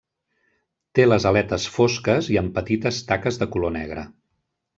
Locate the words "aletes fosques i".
1.31-2.41